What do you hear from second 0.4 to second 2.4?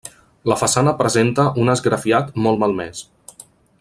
La façana presenta un esgrafiat